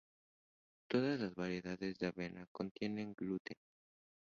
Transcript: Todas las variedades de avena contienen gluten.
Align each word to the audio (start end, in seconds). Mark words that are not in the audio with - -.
Todas 0.89 1.19
las 1.19 1.35
variedades 1.35 1.99
de 1.99 2.07
avena 2.07 2.47
contienen 2.51 3.13
gluten. 3.15 3.57